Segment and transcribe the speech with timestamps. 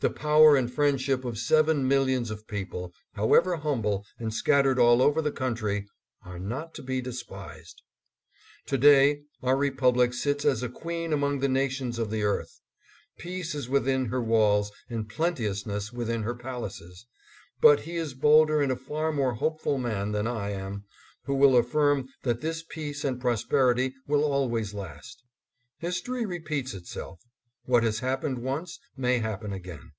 [0.00, 5.20] The power and friendship of seven millions of people, however humble and scattered all over
[5.20, 5.86] the country,
[6.24, 7.82] are not to be despised.
[8.68, 12.62] To day our Republic sits as a queen among the nations of the earth.
[13.18, 17.04] Peace is within her walls and plenteousness within her palaces,
[17.60, 20.84] but he is bolder and a far more hopeful man than I am
[21.24, 25.22] who will affirm that this peace and prosperity will always last.
[25.76, 27.20] History repeats itself.
[27.66, 29.92] What has happened once may happen again.